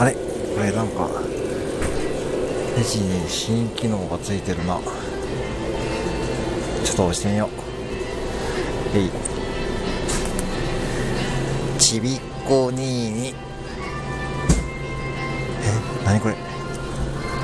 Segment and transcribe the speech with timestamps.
[0.00, 0.06] こ
[0.62, 1.10] れなんか
[2.74, 4.80] レジに新機能がついてるな。
[6.82, 7.50] ちょっと押してみよ
[8.94, 8.96] う。
[8.96, 9.10] えい。
[11.78, 13.28] ちびっこにーに。
[13.28, 13.34] え？
[16.06, 16.34] 何これ？